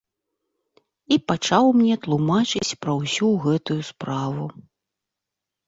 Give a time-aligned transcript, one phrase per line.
[1.15, 4.51] І пачаў мне тлумачыць пра ўсю гэтую справу.